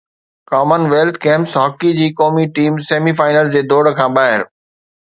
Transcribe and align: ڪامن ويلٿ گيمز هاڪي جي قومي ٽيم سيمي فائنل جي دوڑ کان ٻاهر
ڪامن 0.49 0.81
ويلٿ 0.91 1.15
گيمز 1.25 1.49
هاڪي 1.59 1.91
جي 1.99 2.07
قومي 2.21 2.45
ٽيم 2.57 2.73
سيمي 2.89 3.13
فائنل 3.21 3.47
جي 3.55 3.61
دوڑ 3.71 3.85
کان 3.97 4.09
ٻاهر 4.17 4.41